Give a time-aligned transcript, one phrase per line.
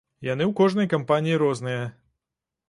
[0.27, 1.85] Яны ў кожнай кампаніі розныя.